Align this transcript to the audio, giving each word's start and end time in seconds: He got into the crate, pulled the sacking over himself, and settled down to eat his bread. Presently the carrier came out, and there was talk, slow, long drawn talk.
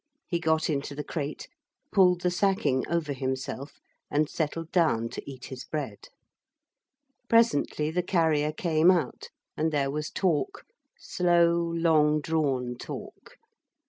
He 0.25 0.39
got 0.39 0.67
into 0.67 0.95
the 0.95 1.03
crate, 1.03 1.47
pulled 1.91 2.21
the 2.21 2.31
sacking 2.31 2.83
over 2.89 3.13
himself, 3.13 3.77
and 4.09 4.27
settled 4.27 4.71
down 4.71 5.09
to 5.09 5.21
eat 5.29 5.45
his 5.53 5.63
bread. 5.63 6.07
Presently 7.29 7.91
the 7.91 8.01
carrier 8.01 8.51
came 8.51 8.89
out, 8.89 9.29
and 9.55 9.71
there 9.71 9.91
was 9.91 10.09
talk, 10.09 10.65
slow, 10.97 11.53
long 11.53 12.19
drawn 12.19 12.75
talk. 12.79 13.35